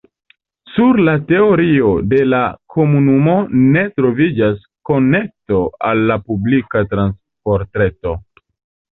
[0.75, 2.39] Sur la teritorio de la
[2.75, 3.35] komunumo
[3.75, 5.59] ne troviĝas konekto
[5.91, 8.15] al la publika transportreto.